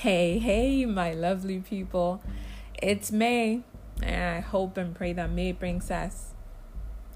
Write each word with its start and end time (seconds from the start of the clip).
Hey, 0.00 0.38
hey, 0.38 0.86
my 0.86 1.12
lovely 1.12 1.58
people. 1.58 2.22
It's 2.82 3.12
May, 3.12 3.60
and 4.02 4.36
I 4.36 4.40
hope 4.40 4.78
and 4.78 4.94
pray 4.94 5.12
that 5.12 5.30
May 5.30 5.52
brings 5.52 5.90
us 5.90 6.32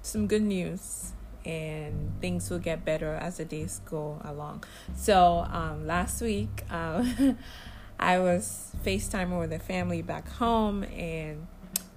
some 0.00 0.28
good 0.28 0.42
news 0.42 1.10
and 1.44 2.12
things 2.20 2.48
will 2.50 2.60
get 2.60 2.84
better 2.84 3.14
as 3.14 3.38
the 3.38 3.44
days 3.44 3.80
go 3.84 4.20
along. 4.24 4.62
So, 4.94 5.44
um, 5.50 5.88
last 5.88 6.22
week, 6.22 6.62
uh, 6.70 7.04
I 7.98 8.20
was 8.20 8.70
FaceTiming 8.84 9.40
with 9.40 9.52
a 9.52 9.58
family 9.58 10.00
back 10.00 10.28
home, 10.28 10.84
and 10.84 11.48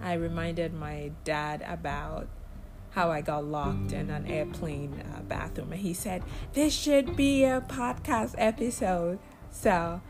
I 0.01 0.13
reminded 0.13 0.73
my 0.73 1.11
dad 1.23 1.63
about 1.67 2.27
how 2.89 3.11
I 3.11 3.21
got 3.21 3.45
locked 3.45 3.91
in 3.91 4.09
an 4.09 4.25
airplane 4.25 5.03
uh, 5.13 5.21
bathroom, 5.21 5.73
and 5.73 5.81
he 5.81 5.93
said, 5.93 6.23
This 6.53 6.73
should 6.73 7.15
be 7.15 7.43
a 7.43 7.61
podcast 7.61 8.33
episode. 8.39 9.19
So, 9.51 10.01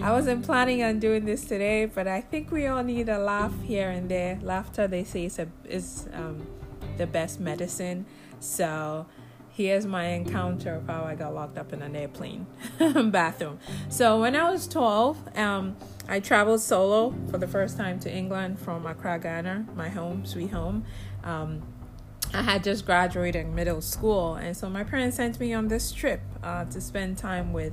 I 0.00 0.12
wasn't 0.12 0.44
planning 0.44 0.82
on 0.84 1.00
doing 1.00 1.24
this 1.24 1.44
today, 1.44 1.86
but 1.86 2.06
I 2.06 2.20
think 2.20 2.52
we 2.52 2.66
all 2.66 2.84
need 2.84 3.08
a 3.08 3.18
laugh 3.18 3.52
here 3.62 3.90
and 3.90 4.08
there. 4.08 4.38
Laughter, 4.42 4.86
they 4.86 5.02
say, 5.02 5.24
is, 5.24 5.38
a, 5.40 5.48
is 5.64 6.08
um, 6.12 6.46
the 6.96 7.06
best 7.06 7.40
medicine. 7.40 8.06
So 8.38 9.06
here's 9.50 9.86
my 9.86 10.06
encounter 10.06 10.76
of 10.76 10.86
how 10.86 11.02
I 11.02 11.16
got 11.16 11.34
locked 11.34 11.58
up 11.58 11.72
in 11.72 11.82
an 11.82 11.96
airplane 11.96 12.46
bathroom. 13.10 13.58
So 13.88 14.20
when 14.20 14.36
I 14.36 14.48
was 14.48 14.68
12, 14.68 15.36
um, 15.36 15.76
I 16.08 16.20
traveled 16.20 16.60
solo 16.60 17.12
for 17.28 17.38
the 17.38 17.48
first 17.48 17.76
time 17.76 17.98
to 18.00 18.14
England 18.14 18.60
from 18.60 18.86
Accra, 18.86 19.18
Ghana, 19.18 19.66
my 19.74 19.88
home, 19.88 20.24
sweet 20.24 20.52
home. 20.52 20.84
Um, 21.24 21.62
I 22.34 22.42
had 22.42 22.62
just 22.62 22.84
graduated 22.84 23.48
middle 23.48 23.80
school, 23.80 24.34
and 24.34 24.56
so 24.56 24.68
my 24.68 24.84
parents 24.84 25.16
sent 25.16 25.40
me 25.40 25.54
on 25.54 25.68
this 25.68 25.92
trip 25.92 26.20
uh, 26.42 26.66
to 26.66 26.80
spend 26.80 27.16
time 27.16 27.52
with 27.52 27.72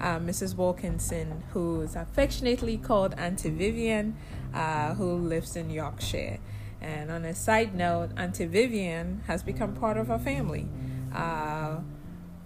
uh, 0.00 0.18
Mrs. 0.18 0.56
Wilkinson, 0.56 1.42
who's 1.52 1.96
affectionately 1.96 2.78
called 2.78 3.14
Auntie 3.14 3.50
Vivian, 3.50 4.16
uh, 4.54 4.94
who 4.94 5.14
lives 5.16 5.56
in 5.56 5.70
Yorkshire. 5.70 6.38
And 6.80 7.10
on 7.10 7.24
a 7.24 7.34
side 7.34 7.74
note, 7.74 8.10
Auntie 8.16 8.46
Vivian 8.46 9.22
has 9.26 9.42
become 9.42 9.74
part 9.74 9.96
of 9.96 10.10
our 10.10 10.20
family 10.20 10.68
uh, 11.12 11.78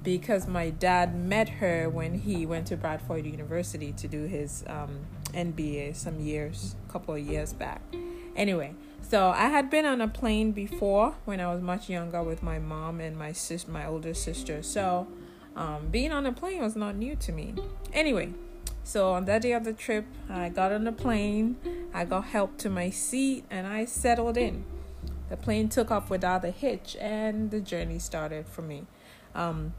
because 0.02 0.46
my 0.46 0.70
dad 0.70 1.14
met 1.14 1.48
her 1.48 1.90
when 1.90 2.14
he 2.14 2.46
went 2.46 2.68
to 2.68 2.76
Bradford 2.76 3.26
University 3.26 3.92
to 3.92 4.08
do 4.08 4.24
his 4.24 4.64
um, 4.66 5.00
MBA 5.34 5.94
some 5.94 6.20
years, 6.20 6.74
couple 6.88 7.14
of 7.14 7.20
years 7.20 7.52
back. 7.52 7.82
Anyway, 8.40 8.72
so 9.02 9.28
I 9.28 9.50
had 9.50 9.68
been 9.68 9.84
on 9.84 10.00
a 10.00 10.08
plane 10.08 10.52
before 10.52 11.14
when 11.26 11.40
I 11.40 11.52
was 11.52 11.60
much 11.60 11.90
younger 11.90 12.22
with 12.22 12.42
my 12.42 12.58
mom 12.58 12.98
and 12.98 13.14
my 13.14 13.32
sis, 13.32 13.68
my 13.68 13.84
older 13.84 14.14
sister. 14.14 14.62
So 14.62 15.06
um, 15.54 15.88
being 15.90 16.10
on 16.10 16.24
a 16.24 16.32
plane 16.32 16.62
was 16.62 16.74
not 16.74 16.96
new 16.96 17.16
to 17.16 17.32
me. 17.32 17.54
Anyway, 17.92 18.32
so 18.82 19.12
on 19.12 19.26
that 19.26 19.42
day 19.42 19.52
of 19.52 19.64
the 19.64 19.74
trip, 19.74 20.06
I 20.30 20.48
got 20.48 20.72
on 20.72 20.84
the 20.84 20.92
plane. 20.92 21.58
I 21.92 22.06
got 22.06 22.24
help 22.24 22.56
to 22.60 22.70
my 22.70 22.88
seat, 22.88 23.44
and 23.50 23.66
I 23.66 23.84
settled 23.84 24.38
in. 24.38 24.64
The 25.28 25.36
plane 25.36 25.68
took 25.68 25.90
off 25.90 26.08
without 26.08 26.42
a 26.42 26.50
hitch, 26.50 26.96
and 26.98 27.50
the 27.50 27.60
journey 27.60 27.98
started 27.98 28.48
for 28.48 28.62
me. 28.62 28.86
Um, 29.34 29.74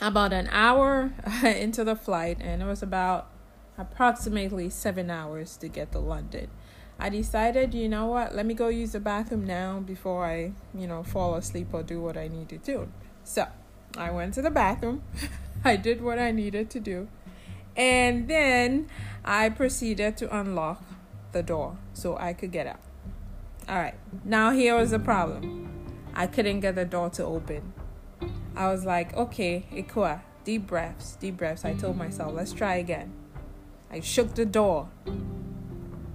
about 0.00 0.32
an 0.32 0.48
hour 0.50 1.12
into 1.44 1.84
the 1.84 1.94
flight, 1.94 2.38
and 2.40 2.60
it 2.60 2.66
was 2.66 2.82
about 2.82 3.30
approximately 3.78 4.68
seven 4.68 5.10
hours 5.10 5.56
to 5.58 5.68
get 5.68 5.92
to 5.92 6.00
London. 6.00 6.50
I 6.98 7.08
decided, 7.08 7.74
you 7.74 7.88
know 7.88 8.06
what, 8.06 8.34
let 8.34 8.46
me 8.46 8.54
go 8.54 8.68
use 8.68 8.92
the 8.92 9.00
bathroom 9.00 9.44
now 9.44 9.80
before 9.80 10.24
I, 10.24 10.52
you 10.74 10.86
know, 10.86 11.02
fall 11.02 11.34
asleep 11.34 11.68
or 11.72 11.82
do 11.82 12.00
what 12.00 12.16
I 12.16 12.28
need 12.28 12.48
to 12.50 12.58
do. 12.58 12.88
So 13.24 13.46
I 13.96 14.10
went 14.10 14.34
to 14.34 14.42
the 14.42 14.50
bathroom, 14.50 15.02
I 15.64 15.76
did 15.76 16.02
what 16.02 16.18
I 16.18 16.30
needed 16.30 16.70
to 16.70 16.80
do, 16.80 17.08
and 17.76 18.28
then 18.28 18.88
I 19.24 19.48
proceeded 19.48 20.16
to 20.18 20.36
unlock 20.36 20.82
the 21.32 21.42
door 21.42 21.78
so 21.92 22.16
I 22.16 22.32
could 22.32 22.52
get 22.52 22.66
out. 22.66 22.80
All 23.68 23.76
right, 23.76 23.94
now 24.24 24.52
here 24.52 24.76
was 24.76 24.90
the 24.90 24.98
problem 24.98 25.64
I 26.14 26.26
couldn't 26.26 26.60
get 26.60 26.76
the 26.76 26.84
door 26.84 27.10
to 27.10 27.24
open. 27.24 27.72
I 28.54 28.70
was 28.70 28.84
like, 28.84 29.14
okay, 29.14 29.66
Ekua, 29.72 30.20
deep 30.44 30.66
breaths, 30.66 31.16
deep 31.16 31.38
breaths. 31.38 31.64
I 31.64 31.74
told 31.74 31.96
myself, 31.96 32.34
let's 32.34 32.52
try 32.52 32.76
again. 32.76 33.12
I 33.90 34.00
shook 34.00 34.34
the 34.34 34.46
door 34.46 34.90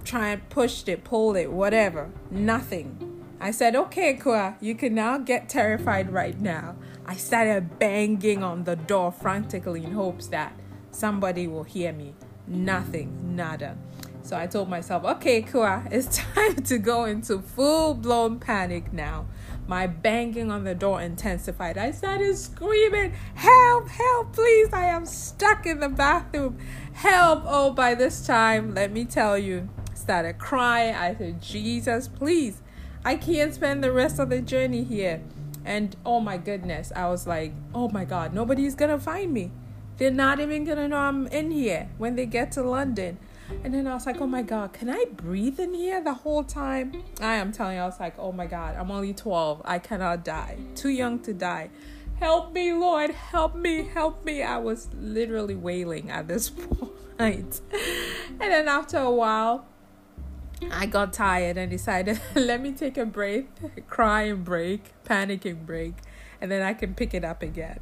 try 0.04 0.28
and 0.28 0.48
pushed 0.48 0.88
it, 0.88 1.04
pulled 1.04 1.36
it, 1.36 1.52
whatever. 1.52 2.10
Nothing. 2.30 3.24
I 3.40 3.50
said, 3.52 3.74
okay, 3.74 4.14
Kua, 4.14 4.56
you 4.60 4.74
can 4.74 4.94
now 4.94 5.18
get 5.18 5.48
terrified 5.48 6.12
right 6.12 6.38
now. 6.38 6.76
I 7.06 7.16
started 7.16 7.78
banging 7.78 8.42
on 8.42 8.64
the 8.64 8.76
door 8.76 9.10
frantically 9.10 9.84
in 9.84 9.92
hopes 9.92 10.26
that 10.28 10.52
somebody 10.90 11.46
will 11.46 11.64
hear 11.64 11.92
me. 11.92 12.14
Nothing, 12.46 13.34
nada. 13.36 13.78
So 14.22 14.36
I 14.36 14.46
told 14.46 14.68
myself, 14.68 15.04
okay, 15.04 15.42
Kua, 15.42 15.86
it's 15.90 16.18
time 16.18 16.56
to 16.56 16.78
go 16.78 17.04
into 17.04 17.40
full 17.40 17.94
blown 17.94 18.38
panic 18.38 18.92
now. 18.92 19.26
My 19.66 19.86
banging 19.86 20.50
on 20.50 20.64
the 20.64 20.74
door 20.74 21.00
intensified. 21.00 21.78
I 21.78 21.92
started 21.92 22.36
screaming, 22.36 23.14
Help, 23.34 23.88
help, 23.88 24.32
please. 24.32 24.72
I 24.72 24.86
am 24.86 25.06
stuck 25.06 25.64
in 25.64 25.80
the 25.80 25.88
bathroom. 25.88 26.58
Help. 26.92 27.44
Oh, 27.46 27.72
by 27.72 27.94
this 27.94 28.26
time, 28.26 28.74
let 28.74 28.92
me 28.92 29.04
tell 29.04 29.38
you, 29.38 29.68
started 30.10 30.38
crying. 30.38 30.92
I 30.92 31.14
said, 31.14 31.40
Jesus, 31.40 32.08
please, 32.08 32.62
I 33.04 33.14
can't 33.14 33.54
spend 33.54 33.84
the 33.84 33.92
rest 33.92 34.18
of 34.18 34.28
the 34.28 34.40
journey 34.40 34.82
here. 34.82 35.22
And 35.64 35.94
oh 36.04 36.18
my 36.18 36.36
goodness, 36.36 36.90
I 36.96 37.06
was 37.06 37.28
like, 37.28 37.52
oh 37.72 37.88
my 37.90 38.04
God, 38.04 38.34
nobody's 38.34 38.74
gonna 38.74 38.98
find 38.98 39.32
me. 39.32 39.52
They're 39.98 40.10
not 40.10 40.40
even 40.40 40.64
gonna 40.64 40.88
know 40.88 40.96
I'm 40.96 41.28
in 41.28 41.52
here 41.52 41.90
when 41.96 42.16
they 42.16 42.26
get 42.26 42.50
to 42.52 42.62
London. 42.64 43.18
And 43.62 43.72
then 43.72 43.86
I 43.86 43.94
was 43.94 44.04
like, 44.04 44.20
oh 44.20 44.26
my 44.26 44.42
God, 44.42 44.72
can 44.72 44.90
I 44.90 45.04
breathe 45.12 45.60
in 45.60 45.74
here 45.74 46.02
the 46.02 46.14
whole 46.14 46.42
time? 46.42 47.04
I 47.20 47.36
am 47.36 47.52
telling 47.52 47.76
you, 47.76 47.82
I 47.82 47.86
was 47.86 48.00
like, 48.00 48.18
oh 48.18 48.32
my 48.32 48.46
God, 48.46 48.74
I'm 48.74 48.90
only 48.90 49.14
12. 49.14 49.62
I 49.64 49.78
cannot 49.78 50.24
die. 50.24 50.58
Too 50.74 50.88
young 50.88 51.20
to 51.20 51.32
die. 51.32 51.70
Help 52.18 52.52
me, 52.52 52.72
Lord. 52.72 53.12
Help 53.12 53.54
me. 53.54 53.84
Help 53.84 54.24
me. 54.24 54.42
I 54.42 54.58
was 54.58 54.88
literally 54.92 55.54
wailing 55.54 56.10
at 56.10 56.26
this 56.26 56.50
point. 57.20 57.60
And 57.70 58.40
then 58.40 58.66
after 58.66 58.98
a 58.98 59.10
while, 59.10 59.66
I 60.70 60.86
got 60.86 61.12
tired 61.12 61.56
and 61.56 61.70
decided, 61.70 62.20
let 62.34 62.60
me 62.60 62.72
take 62.72 62.98
a 62.98 63.06
break, 63.06 63.48
cry 63.88 64.22
and 64.22 64.44
break, 64.44 64.92
panicking 65.04 65.64
break, 65.64 65.94
and 66.40 66.50
then 66.50 66.62
I 66.62 66.74
can 66.74 66.94
pick 66.94 67.14
it 67.14 67.24
up 67.24 67.42
again. 67.42 67.80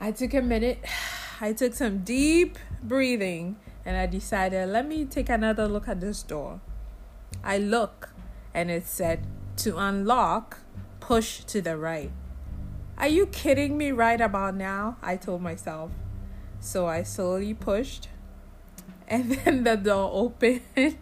I 0.00 0.12
took 0.12 0.34
a 0.34 0.42
minute, 0.42 0.84
I 1.40 1.52
took 1.52 1.74
some 1.74 1.98
deep 1.98 2.58
breathing, 2.82 3.56
and 3.84 3.96
I 3.96 4.06
decided, 4.06 4.68
let 4.68 4.86
me 4.86 5.04
take 5.04 5.28
another 5.28 5.66
look 5.66 5.88
at 5.88 6.00
this 6.00 6.22
door. 6.22 6.60
I 7.42 7.58
look, 7.58 8.10
and 8.54 8.70
it 8.70 8.86
said, 8.86 9.26
to 9.58 9.76
unlock, 9.76 10.58
push 11.00 11.40
to 11.44 11.60
the 11.60 11.76
right. 11.76 12.10
Are 12.98 13.08
you 13.08 13.26
kidding 13.26 13.78
me 13.78 13.92
right 13.92 14.20
about 14.20 14.54
now? 14.54 14.96
I 15.02 15.16
told 15.16 15.42
myself. 15.42 15.90
So 16.60 16.86
I 16.86 17.02
slowly 17.02 17.54
pushed, 17.54 18.08
and 19.08 19.32
then 19.32 19.64
the 19.64 19.76
door 19.76 20.10
opened 20.12 20.62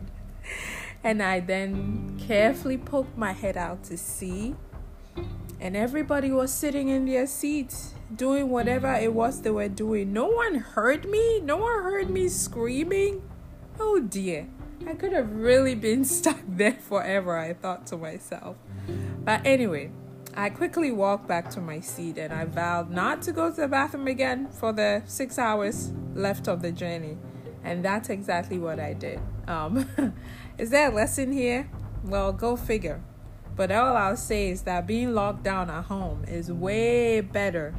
and 1.08 1.22
I 1.22 1.40
then 1.40 2.20
carefully 2.20 2.76
poked 2.76 3.16
my 3.16 3.32
head 3.32 3.56
out 3.56 3.82
to 3.84 3.96
see. 3.96 4.54
And 5.58 5.74
everybody 5.74 6.30
was 6.30 6.52
sitting 6.52 6.88
in 6.88 7.06
their 7.06 7.26
seats 7.26 7.94
doing 8.14 8.50
whatever 8.50 8.92
it 8.92 9.14
was 9.14 9.40
they 9.40 9.50
were 9.50 9.70
doing. 9.70 10.12
No 10.12 10.26
one 10.26 10.56
heard 10.56 11.08
me. 11.08 11.40
No 11.40 11.56
one 11.56 11.82
heard 11.82 12.10
me 12.10 12.28
screaming. 12.28 13.22
Oh 13.80 14.00
dear. 14.00 14.48
I 14.86 14.92
could 14.92 15.14
have 15.14 15.32
really 15.32 15.74
been 15.74 16.04
stuck 16.18 16.40
there 16.46 16.72
forever, 16.74 17.38
I 17.38 17.54
thought 17.54 17.86
to 17.86 17.96
myself. 17.96 18.56
But 19.24 19.46
anyway, 19.46 19.90
I 20.36 20.50
quickly 20.50 20.92
walked 20.92 21.26
back 21.26 21.48
to 21.52 21.60
my 21.62 21.80
seat 21.80 22.18
and 22.18 22.34
I 22.34 22.44
vowed 22.44 22.90
not 22.90 23.22
to 23.22 23.32
go 23.32 23.48
to 23.48 23.62
the 23.62 23.68
bathroom 23.68 24.08
again 24.08 24.48
for 24.50 24.74
the 24.74 25.02
six 25.06 25.38
hours 25.38 25.90
left 26.14 26.48
of 26.48 26.60
the 26.60 26.70
journey. 26.70 27.16
And 27.64 27.84
that's 27.84 28.08
exactly 28.08 28.58
what 28.58 28.78
I 28.78 28.92
did. 28.92 29.20
Um, 29.46 29.88
is 30.58 30.70
there 30.70 30.90
a 30.90 30.94
lesson 30.94 31.32
here? 31.32 31.70
Well, 32.04 32.32
go 32.32 32.56
figure. 32.56 33.02
But 33.56 33.72
all 33.72 33.96
I'll 33.96 34.16
say 34.16 34.50
is 34.50 34.62
that 34.62 34.86
being 34.86 35.14
locked 35.14 35.42
down 35.42 35.68
at 35.68 35.84
home 35.84 36.24
is 36.28 36.52
way 36.52 37.20
better 37.20 37.74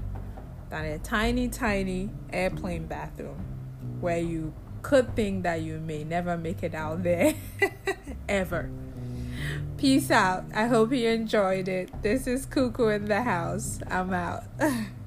than 0.70 0.86
a 0.86 1.00
tiny, 1.00 1.48
tiny 1.48 2.10
airplane 2.32 2.86
bathroom 2.86 3.46
where 4.02 4.20
you 4.20 4.54
could 4.82 5.16
think 5.16 5.44
that 5.44 5.62
you 5.62 5.80
may 5.80 6.04
never 6.04 6.38
make 6.38 6.64
it 6.64 6.74
out 6.74 7.04
there 7.04 7.34
ever. 8.30 8.70
Peace 9.78 10.12
out. 10.12 10.44
I 10.54 10.68
hope 10.68 10.92
you 10.92 11.08
enjoyed 11.08 11.70
it. 11.70 12.04
This 12.04 12.28
is 12.28 12.46
Cuckoo 12.46 12.88
in 12.88 13.06
the 13.06 13.22
house. 13.22 13.80
I'm 13.90 14.14
out. 14.14 14.44